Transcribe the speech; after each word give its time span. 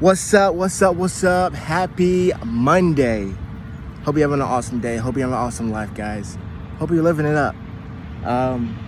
What's 0.00 0.32
up? 0.32 0.54
What's 0.54 0.80
up? 0.80 0.96
What's 0.96 1.22
up? 1.24 1.52
Happy 1.52 2.32
Monday. 2.42 3.34
Hope 4.02 4.16
you're 4.16 4.30
having 4.30 4.40
an 4.40 4.48
awesome 4.48 4.80
day. 4.80 4.96
Hope 4.96 5.14
you're 5.14 5.28
having 5.28 5.34
an 5.34 5.38
awesome 5.38 5.70
life, 5.70 5.92
guys. 5.92 6.38
Hope 6.78 6.90
you're 6.90 7.02
living 7.02 7.26
it 7.26 7.36
up. 7.36 7.54
Um, 8.24 8.78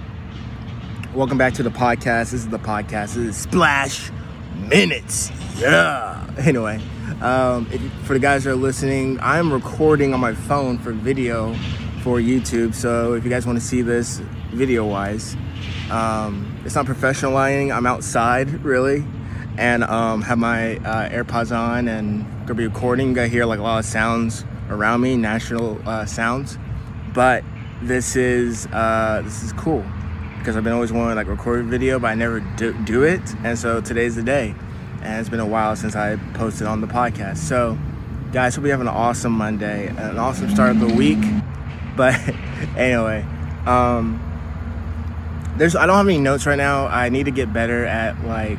welcome 1.15 1.37
back 1.37 1.52
to 1.52 1.62
the 1.62 1.71
podcast. 1.71 2.30
This 2.30 2.33
is 2.33 2.48
the 2.48 2.59
podcast. 2.59 3.12
This 3.12 3.16
is 3.16 3.37
Splash 3.37 4.11
Minutes. 4.57 5.30
Yeah. 5.59 6.27
Anyway, 6.38 6.80
um, 7.21 7.69
if, 7.71 7.83
for 8.07 8.15
the 8.15 8.19
guys 8.19 8.45
that 8.45 8.52
are 8.52 8.57
listening, 8.57 9.21
I'm 9.21 9.52
recording 9.52 10.15
on 10.15 10.21
my 10.21 10.33
phone 10.33 10.79
for 10.79 10.93
video 10.93 11.52
for 12.01 12.21
YouTube. 12.21 12.74
So 12.74 13.13
if 13.13 13.23
you 13.23 13.29
guys 13.29 13.45
want 13.45 13.60
to 13.60 13.65
see 13.65 13.83
this 13.83 14.23
video 14.55 14.87
wise, 14.87 15.37
um, 15.91 16.59
it's 16.65 16.74
not 16.74 16.87
professional 16.87 17.33
lighting. 17.33 17.71
I'm 17.71 17.85
outside, 17.85 18.65
really 18.65 19.05
and 19.59 19.84
um, 19.84 20.23
have 20.23 20.38
my 20.38 20.77
uh, 20.77 21.09
AirPods 21.11 21.56
on 21.56 21.88
and 21.88 22.24
gonna 22.47 22.55
be 22.55 22.66
recording. 22.66 23.19
I 23.19 23.29
hear 23.29 23.45
like 23.45 23.59
a 23.59 23.62
lot 23.62 23.79
of 23.79 23.84
sounds 23.84 24.45
around 24.70 25.01
me, 25.01 25.16
natural 25.16 25.80
uh, 25.87 26.06
sounds. 26.06 26.59
But 27.15 27.45
this 27.83 28.16
is 28.16 28.66
uh, 28.73 29.23
this 29.24 29.43
is 29.43 29.52
cool 29.52 29.84
because 30.38 30.57
I've 30.57 30.65
been 30.65 30.73
always 30.73 30.93
wanting 30.93 31.16
like 31.16 31.27
record 31.27 31.60
a 31.60 31.62
video, 31.65 31.99
but 31.99 32.09
I 32.09 32.15
never 32.15 32.40
do, 32.40 32.73
do 32.85 33.02
it. 33.02 33.21
And 33.45 33.59
so 33.59 33.80
today's 33.80 34.16
the 34.16 34.23
day, 34.23 34.54
and 35.02 35.21
it's 35.21 35.29
been 35.29 35.40
a 35.40 35.46
while 35.46 35.77
since 35.77 35.95
I 35.95 36.16
posted 36.34 36.66
on 36.66 36.80
the 36.80 36.87
podcast. 36.87 37.38
So, 37.38 37.79
guys, 38.32 38.57
hope 38.57 38.65
you 38.65 38.71
have 38.71 38.80
an 38.80 38.88
awesome 38.88 39.32
Monday, 39.32 39.88
an 39.88 40.18
awesome 40.18 40.51
start 40.51 40.71
of 40.71 40.80
the 40.80 40.95
week. 40.95 41.18
But 41.95 42.18
anyway, 42.74 43.23
um, 43.66 44.18
there's 45.59 45.77
I 45.77 45.84
don't 45.84 45.95
have 45.95 46.09
any 46.09 46.16
notes 46.16 46.46
right 46.46 46.57
now. 46.57 46.87
I 46.87 47.10
need 47.10 47.24
to 47.24 47.30
get 47.30 47.52
better 47.52 47.84
at 47.84 48.24
like 48.24 48.59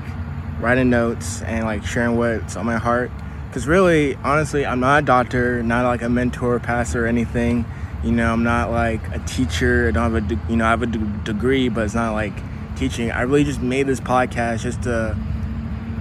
writing 0.59 0.90
notes 0.90 1.42
and 1.42 1.66
like 1.66 1.86
sharing 1.86 2.18
what's 2.18 2.56
on 2.56 2.66
my 2.66 2.78
heart. 2.78 3.12
Because 3.48 3.68
really, 3.68 4.16
honestly, 4.23 4.66
I'm 4.66 4.80
not 4.80 5.04
a 5.04 5.06
doctor, 5.06 5.62
not 5.62 5.86
like 5.86 6.02
a 6.02 6.09
mentor, 6.09 6.59
pastor, 6.59 7.06
or 7.06 7.08
anything. 7.08 7.66
You 8.04 8.12
know, 8.12 8.34
I'm 8.34 8.44
not 8.44 8.72
like 8.72 9.08
a 9.16 9.20
teacher. 9.20 9.88
I 9.88 9.92
don't 9.92 10.12
have 10.12 10.31
a, 10.31 10.52
you 10.52 10.58
know, 10.58 10.66
I 10.66 10.70
have 10.72 10.81
a 10.81 10.88
degree, 10.88 11.70
but 11.70 11.86
it's 11.86 11.94
not 11.94 12.14
like 12.14 12.34
teaching. 12.76 13.12
I 13.12 13.22
really 13.22 13.44
just 13.44 13.62
made 13.62 13.86
this 13.86 14.00
podcast 14.00 14.62
just 14.62 14.84
to, 14.84 15.16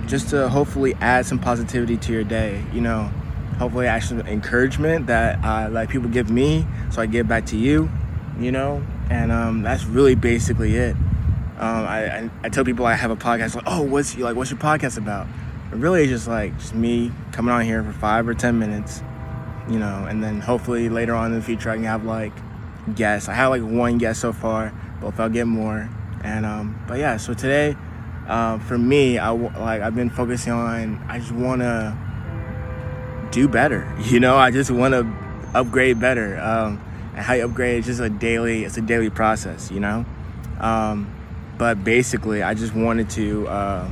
just 0.07 0.31
to 0.31 0.49
hopefully 0.49 0.95
add 1.01 1.27
some 1.27 1.39
positivity 1.39 1.97
to 1.99 2.13
your 2.13 2.25
day. 2.25 2.65
You 2.73 2.81
know, 2.81 3.11
hopefully 3.59 3.87
some 4.01 4.21
encouragement 4.21 5.07
that 5.09 5.45
uh, 5.45 5.69
like 5.71 5.91
people 5.91 6.09
give 6.09 6.31
me, 6.31 6.67
so 6.91 7.03
I 7.03 7.07
give 7.07 7.29
back 7.29 7.47
to 7.47 7.57
you. 7.57 7.91
You 8.41 8.51
know, 8.51 8.83
and 9.11 9.31
um, 9.31 9.63
that's 9.63 9.85
really 9.85 10.15
basically 10.15 10.75
it. 10.75 10.97
Um, 11.63 11.87
I, 11.87 12.19
I, 12.19 12.31
I, 12.43 12.49
tell 12.49 12.65
people 12.65 12.87
I 12.87 12.95
have 12.95 13.13
a 13.13 13.17
podcast, 13.17 13.55
like, 13.55 13.63
oh, 13.69 13.83
what's 13.83 14.19
like, 14.19 14.35
what's 14.35 14.51
your 14.51 14.59
podcast 14.59 14.99
about? 14.99 15.29
But 15.71 15.79
really, 15.79 16.03
it's 16.03 16.11
just 16.11 16.27
like 16.27 16.59
just 16.59 16.75
me 16.75 17.13
coming 17.31 17.55
on 17.55 17.65
here 17.65 17.85
for 17.85 17.93
five 17.93 18.27
or 18.27 18.35
ten 18.35 18.59
minutes, 18.59 19.01
you 19.71 19.79
know, 19.79 20.05
and 20.11 20.21
then 20.25 20.41
hopefully 20.41 20.89
later 20.89 21.15
on 21.15 21.33
in 21.33 21.39
the 21.39 21.45
future 21.45 21.71
I 21.71 21.77
can 21.77 21.85
have 21.85 22.05
like 22.05 22.33
guests. 22.97 23.29
I 23.29 23.35
have 23.35 23.51
like 23.51 23.63
one 23.63 23.99
guest 23.99 24.21
so 24.21 24.33
far, 24.33 24.75
but 25.01 25.07
if 25.07 25.21
I'll 25.21 25.29
get 25.29 25.47
more. 25.47 25.89
And 26.25 26.45
um, 26.45 26.85
but 26.89 26.99
yeah, 26.99 27.17
so 27.17 27.33
today, 27.33 27.77
uh, 28.27 28.59
for 28.59 28.77
me, 28.77 29.19
I 29.19 29.31
like 29.31 29.83
I've 29.83 29.95
been 29.95 30.11
focusing 30.11 30.53
on. 30.53 31.01
I 31.09 31.21
just 31.21 31.31
want 31.31 31.63
to 31.63 31.97
do 33.31 33.47
better. 33.47 33.89
You 34.07 34.19
know, 34.19 34.37
I 34.37 34.51
just 34.51 34.73
want 34.73 34.95
to 34.95 35.07
upgrade 35.55 36.01
better. 36.01 36.41
Um, 36.41 36.83
and 37.15 37.21
how 37.21 37.35
you 37.35 37.45
upgrade 37.45 37.79
is 37.79 37.87
just 37.87 38.01
a 38.01 38.11
daily. 38.11 38.65
It's 38.65 38.79
a 38.79 38.83
daily 38.83 39.11
process. 39.11 39.71
You 39.71 39.79
know. 39.79 40.05
Um, 40.59 41.22
but 41.59 41.85
basically, 41.85 42.43
I 42.43 42.55
just 42.55 42.75
wanted 42.75 43.11
to 43.11 43.49
uh, 43.49 43.89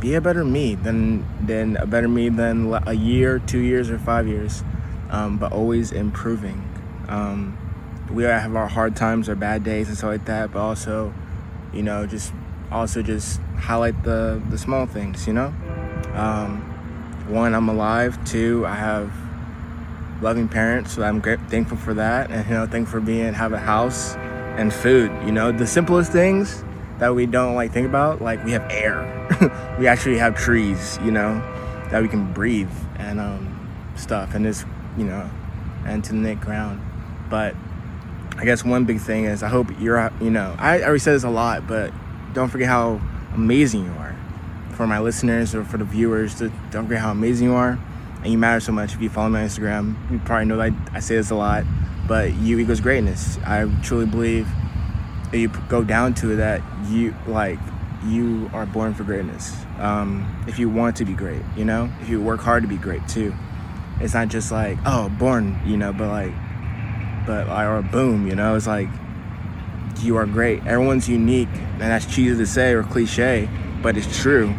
be 0.00 0.14
a 0.14 0.20
better 0.20 0.44
me 0.44 0.74
than 0.74 1.24
than 1.44 1.76
a 1.76 1.86
better 1.86 2.08
me 2.08 2.28
than 2.28 2.72
a 2.86 2.92
year, 2.92 3.38
two 3.38 3.60
years, 3.60 3.90
or 3.90 3.98
five 3.98 4.28
years, 4.28 4.62
um, 5.10 5.38
but 5.38 5.52
always 5.52 5.92
improving. 5.92 6.68
Um, 7.08 7.58
we 8.10 8.24
have 8.24 8.54
our 8.54 8.68
hard 8.68 8.96
times, 8.96 9.28
our 9.28 9.34
bad 9.34 9.64
days, 9.64 9.88
and 9.88 9.96
stuff 9.96 10.10
like 10.10 10.24
that, 10.26 10.52
but 10.52 10.60
also, 10.60 11.12
you 11.72 11.82
know, 11.82 12.06
just 12.06 12.32
also 12.70 13.02
just 13.02 13.40
highlight 13.58 14.02
the 14.04 14.40
the 14.50 14.58
small 14.58 14.86
things. 14.86 15.26
You 15.26 15.32
know, 15.32 15.54
um, 16.14 16.60
one, 17.28 17.54
I'm 17.54 17.68
alive. 17.68 18.22
Two, 18.24 18.64
I 18.66 18.74
have 18.74 19.12
loving 20.22 20.48
parents, 20.48 20.92
so 20.92 21.02
I'm 21.02 21.20
great, 21.20 21.40
thankful 21.48 21.76
for 21.76 21.94
that, 21.94 22.30
and 22.30 22.46
you 22.46 22.54
know, 22.54 22.66
thankful 22.66 23.00
for 23.00 23.04
being 23.04 23.34
have 23.34 23.52
a 23.52 23.58
house 23.58 24.14
and 24.56 24.72
food. 24.72 25.10
You 25.24 25.32
know, 25.32 25.50
the 25.50 25.66
simplest 25.66 26.12
things 26.12 26.64
that 26.98 27.14
we 27.14 27.26
don't 27.26 27.54
like 27.54 27.72
think 27.72 27.86
about 27.86 28.22
like 28.22 28.44
we 28.44 28.52
have 28.52 28.66
air. 28.70 29.10
We 29.78 29.88
actually 29.88 30.18
have 30.18 30.36
trees 30.36 30.98
you 31.02 31.10
know 31.10 31.40
that 31.90 32.00
we 32.00 32.08
can 32.08 32.32
breathe 32.32 32.70
and 32.96 33.18
um, 33.18 33.92
stuff 33.96 34.34
and 34.34 34.44
this 34.44 34.64
you 34.96 35.04
know 35.04 35.28
and 35.84 36.04
to 36.04 36.12
the 36.12 36.18
knit 36.18 36.40
ground. 36.40 36.80
But 37.28 37.54
i 38.36 38.44
guess 38.44 38.64
one 38.64 38.84
big 38.84 39.00
thing 39.00 39.26
is 39.26 39.44
i 39.44 39.48
hope 39.48 39.68
you're 39.78 40.10
you 40.20 40.28
know 40.28 40.56
i 40.58 40.82
already 40.82 40.98
said 40.98 41.14
this 41.14 41.22
a 41.22 41.30
lot 41.30 41.68
but 41.68 41.92
don't 42.34 42.48
forget 42.48 42.68
how 42.68 43.00
amazing 43.34 43.84
you 43.84 43.92
are. 43.92 44.14
For 44.72 44.86
my 44.86 44.98
listeners 44.98 45.54
or 45.54 45.64
for 45.64 45.78
the 45.78 45.84
viewers 45.84 46.34
to, 46.36 46.50
don't 46.70 46.86
forget 46.86 47.00
how 47.00 47.12
amazing 47.12 47.48
you 47.48 47.54
are. 47.54 47.78
And 48.22 48.32
you 48.32 48.38
matter 48.38 48.60
so 48.60 48.72
much 48.72 48.94
if 48.94 49.00
you 49.00 49.08
follow 49.08 49.28
me 49.28 49.40
on 49.40 49.46
instagram. 49.46 50.10
You 50.10 50.18
probably 50.24 50.46
know 50.46 50.56
that 50.56 50.72
I, 50.72 50.96
I 50.96 51.00
say 51.00 51.16
this 51.16 51.30
a 51.30 51.36
lot 51.36 51.64
but 52.06 52.34
you 52.34 52.58
equals 52.58 52.80
greatness. 52.80 53.38
I 53.46 53.64
truly 53.82 54.04
believe 54.04 54.46
you 55.38 55.48
go 55.68 55.82
down 55.82 56.14
to 56.14 56.36
that 56.36 56.62
you 56.88 57.14
like 57.26 57.58
you 58.04 58.50
are 58.52 58.66
born 58.66 58.94
for 58.94 59.04
greatness. 59.04 59.54
Um, 59.78 60.44
if 60.46 60.58
you 60.58 60.68
want 60.68 60.96
to 60.96 61.04
be 61.04 61.14
great, 61.14 61.42
you 61.56 61.64
know, 61.64 61.90
if 62.00 62.08
you 62.08 62.20
work 62.20 62.40
hard 62.40 62.62
to 62.62 62.68
be 62.68 62.76
great 62.76 63.06
too, 63.08 63.34
it's 64.00 64.14
not 64.14 64.28
just 64.28 64.52
like 64.52 64.78
oh 64.84 65.08
born, 65.08 65.60
you 65.64 65.76
know, 65.76 65.92
but 65.92 66.08
like, 66.08 66.32
but 67.26 67.48
or 67.48 67.82
boom, 67.82 68.26
you 68.28 68.34
know, 68.34 68.54
it's 68.54 68.66
like 68.66 68.88
you 70.00 70.16
are 70.16 70.26
great. 70.26 70.66
Everyone's 70.66 71.08
unique, 71.08 71.48
and 71.52 71.80
that's 71.80 72.06
cheesy 72.06 72.36
to 72.36 72.46
say 72.46 72.72
or 72.72 72.82
cliche, 72.82 73.48
but 73.82 73.96
it's 73.96 74.20
true. 74.20 74.54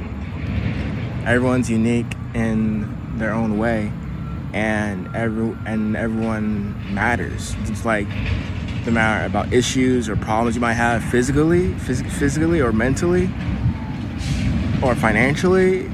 Everyone's 1.26 1.70
unique 1.70 2.08
in 2.34 3.18
their 3.18 3.32
own 3.32 3.58
way, 3.58 3.92
and 4.54 5.14
every 5.16 5.56
and 5.66 5.96
everyone 5.96 6.94
matters. 6.94 7.56
It's 7.64 7.86
like 7.86 8.08
no 8.86 8.92
matter 8.92 9.26
about 9.26 9.52
issues 9.52 10.08
or 10.08 10.16
problems 10.16 10.56
you 10.56 10.62
might 10.62 10.74
have 10.74 11.04
physically, 11.06 11.70
phys- 11.74 12.10
physically 12.12 12.62
or 12.62 12.72
mentally, 12.72 13.26
or 14.84 14.96
financially. 14.96 15.88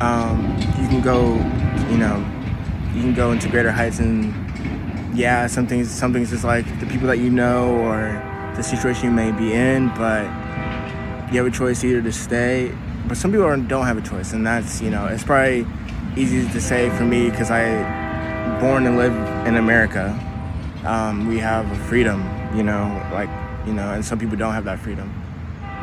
Um, 0.00 0.56
you 0.80 0.88
can 0.88 1.00
go, 1.02 1.34
you 1.90 1.98
know, 1.98 2.24
you 2.94 3.00
can 3.00 3.14
go 3.14 3.32
into 3.32 3.48
greater 3.48 3.72
heights 3.72 3.98
and 3.98 4.32
yeah, 5.16 5.46
some 5.46 5.66
things, 5.66 5.90
some 5.90 6.12
things 6.12 6.32
is 6.32 6.44
like 6.44 6.66
the 6.80 6.86
people 6.86 7.06
that 7.08 7.18
you 7.18 7.30
know 7.30 7.76
or 7.76 8.22
the 8.56 8.62
situation 8.62 9.06
you 9.06 9.10
may 9.10 9.32
be 9.32 9.52
in, 9.52 9.88
but 9.90 10.24
you 11.32 11.38
have 11.38 11.46
a 11.46 11.50
choice 11.50 11.82
either 11.82 12.02
to 12.02 12.12
stay, 12.12 12.72
but 13.06 13.16
some 13.16 13.32
people 13.32 13.46
don't 13.66 13.86
have 13.86 13.98
a 13.98 14.02
choice, 14.02 14.32
and 14.32 14.46
that's 14.46 14.80
you 14.80 14.90
know, 14.90 15.06
it's 15.06 15.24
probably 15.24 15.66
easy 16.16 16.48
to 16.48 16.60
say 16.60 16.90
for 16.90 17.04
me 17.04 17.30
because 17.30 17.50
I 17.50 18.60
born 18.60 18.86
and 18.86 18.96
live 18.96 19.14
in 19.46 19.56
America 19.56 20.16
um, 20.84 21.26
we 21.28 21.38
have 21.38 21.66
freedom, 21.86 22.22
you 22.54 22.62
know, 22.62 23.02
like, 23.12 23.30
you 23.66 23.72
know, 23.72 23.92
and 23.92 24.04
some 24.04 24.18
people 24.18 24.36
don't 24.36 24.52
have 24.52 24.64
that 24.64 24.78
freedom. 24.78 25.12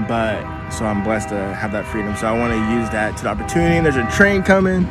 But 0.08 0.70
so 0.72 0.86
I'm 0.86 1.04
blessed 1.04 1.30
to 1.30 1.54
have 1.54 1.72
that 1.74 1.86
freedom. 1.86 2.16
So 2.16 2.28
I 2.28 2.38
want 2.38 2.54
to 2.54 2.76
use 2.76 2.90
that 2.92 3.18
to 3.18 3.24
the 3.24 3.30
opportunity. 3.30 3.80
There's 3.82 3.96
a 3.98 4.10
train 4.16 4.44
coming. 4.44 4.88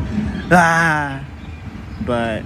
Ah. 0.50 1.24
But 2.06 2.42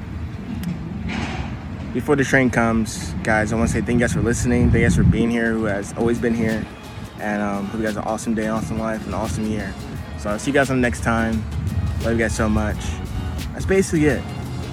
before 1.92 2.16
the 2.16 2.24
train 2.24 2.50
comes, 2.50 3.12
guys, 3.22 3.52
I 3.52 3.56
want 3.56 3.68
to 3.68 3.72
say 3.72 3.80
thank 3.80 3.94
you 3.94 4.00
guys 4.00 4.12
for 4.12 4.20
listening. 4.20 4.70
Thank 4.70 4.74
you 4.74 4.82
guys 4.82 4.96
for 4.96 5.04
being 5.04 5.30
here, 5.30 5.52
who 5.52 5.64
has 5.64 5.94
always 5.96 6.18
been 6.18 6.34
here. 6.34 6.66
And 7.20 7.42
um, 7.42 7.66
hope 7.66 7.80
you 7.80 7.86
guys 7.86 7.94
have 7.94 8.04
an 8.04 8.10
awesome 8.10 8.34
day, 8.34 8.48
awesome 8.48 8.78
life, 8.78 9.04
and 9.06 9.14
awesome 9.14 9.46
year. 9.46 9.72
So 10.18 10.30
I'll 10.30 10.38
see 10.38 10.50
you 10.50 10.54
guys 10.54 10.70
on 10.70 10.76
the 10.76 10.82
next 10.82 11.02
time. 11.02 11.42
Love 12.02 12.12
you 12.12 12.18
guys 12.18 12.34
so 12.34 12.48
much. 12.48 12.78
That's 13.52 13.66
basically 13.66 14.06
it. 14.06 14.22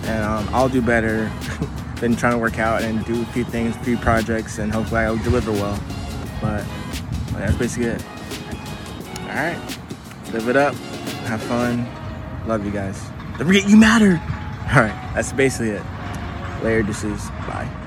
And 0.03 0.23
um, 0.23 0.49
I'll 0.53 0.69
do 0.69 0.81
better. 0.81 1.31
been 2.01 2.15
trying 2.15 2.33
to 2.33 2.39
work 2.39 2.59
out 2.59 2.81
and 2.81 3.05
do 3.05 3.21
a 3.21 3.25
few 3.27 3.43
things, 3.45 3.75
a 3.75 3.79
few 3.79 3.95
projects, 3.95 4.57
and 4.57 4.73
hopefully 4.73 5.01
I'll 5.01 5.17
deliver 5.17 5.51
well. 5.51 5.79
But, 6.41 6.65
but 7.27 7.39
that's 7.39 7.55
basically 7.55 7.89
it. 7.89 8.03
All 9.21 9.37
right, 9.37 9.77
live 10.33 10.49
it 10.49 10.57
up, 10.57 10.73
have 11.25 11.41
fun, 11.43 11.87
love 12.47 12.65
you 12.65 12.71
guys. 12.71 12.99
Don't 13.37 13.47
forget 13.47 13.69
you 13.69 13.77
matter. 13.77 14.19
All 14.75 14.81
right, 14.81 15.11
that's 15.13 15.31
basically 15.31 15.69
it. 15.69 15.83
This 16.61 17.03
is 17.03 17.29
bye. 17.47 17.80